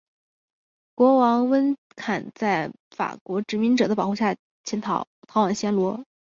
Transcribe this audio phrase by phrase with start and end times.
[0.95, 4.35] 国王温坎在法国殖民者的保护下
[4.81, 6.03] 逃往暹罗。